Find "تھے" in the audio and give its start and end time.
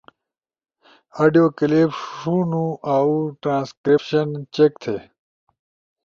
4.81-4.95